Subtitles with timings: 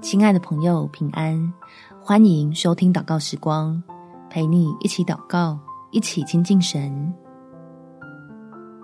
[0.00, 1.52] 亲爱的朋友，平安！
[2.00, 3.82] 欢迎收听祷告时光，
[4.30, 5.58] 陪你一起祷告，
[5.90, 7.12] 一起亲近神。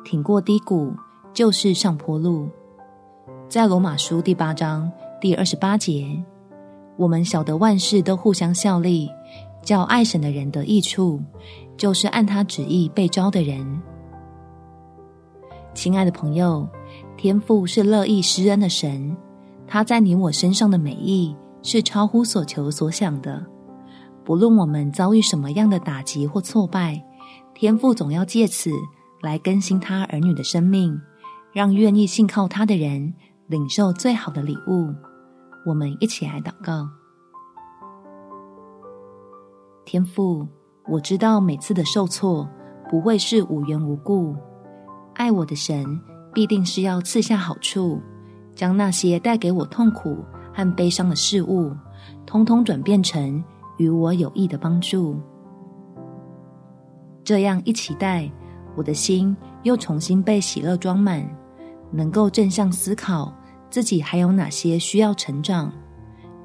[0.05, 0.93] 挺过低谷，
[1.33, 2.49] 就是上坡路。
[3.49, 4.91] 在罗马书第八章
[5.21, 6.21] 第二十八节，
[6.97, 9.09] 我们晓得万事都互相效力，
[9.63, 11.23] 叫爱神的人得益处，
[11.77, 13.81] 就是按他旨意被招的人。
[15.75, 16.69] 亲爱的朋友，
[17.17, 19.17] 天父是乐意施恩的神。
[19.67, 23.45] 他在你我身上的美意是超乎所求所想的。
[24.25, 27.05] 不论我们遭遇什么样的打击或挫败，
[27.55, 28.71] 天父总要借此
[29.21, 30.99] 来更新他儿女的生命，
[31.53, 33.13] 让愿意信靠他的人
[33.47, 34.95] 领受最好的礼物。
[35.67, 36.89] 我们一起来祷告：
[39.85, 40.47] 天父，
[40.87, 42.49] 我知道每次的受挫
[42.91, 44.35] 不会是无缘无故，
[45.15, 46.01] 爱我的神
[46.33, 48.01] 必定是要赐下好处。
[48.55, 50.19] 将那些带给我痛苦
[50.53, 51.73] 和悲伤的事物，
[52.25, 53.43] 通通转变成
[53.79, 55.17] 与我有益的帮助。
[57.25, 58.31] 这样一期待，
[58.77, 61.29] 我的心又重新被喜乐装满，
[61.91, 63.33] 能够正向思考
[63.71, 65.73] 自己还有哪些需要成长，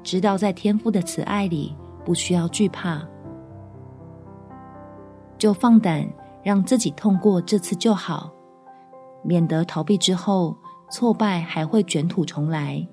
[0.02, 3.00] 知道在天父的慈爱里不需要惧怕，
[5.38, 6.04] 就放胆
[6.42, 8.32] 让自己痛过这次就好，
[9.22, 10.56] 免得逃避之后。
[10.90, 12.84] 挫败还会卷土重来，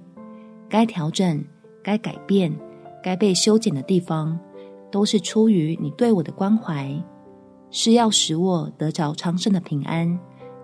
[0.70, 1.44] 该调整、
[1.84, 2.54] 该改变、
[3.04, 4.40] 该被修剪的地方，
[4.92, 6.94] 都是出于你对我的关怀，
[7.72, 10.18] 是要使我得着昌盛的平安，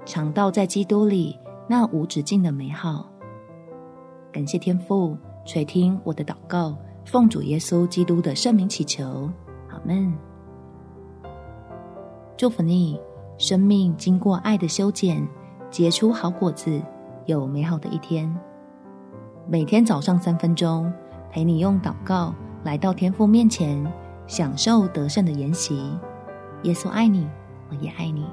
[0.05, 1.35] 尝到在基督里
[1.67, 3.09] 那无止境的美好。
[4.31, 9.29] 感谢天父垂听我的祷告，奉主耶稣基督的圣名祈求，
[9.69, 10.13] 阿门。
[12.37, 12.99] 祝福你，
[13.37, 15.27] 生命经过爱的修剪，
[15.71, 16.79] 结出好果子。
[17.25, 18.33] 有美好的一天。
[19.47, 20.91] 每天早上三分钟，
[21.31, 23.85] 陪你用祷告来到天父面前，
[24.27, 25.97] 享受得胜的筵席。
[26.63, 27.27] 耶稣爱你，
[27.69, 28.25] 我也爱你。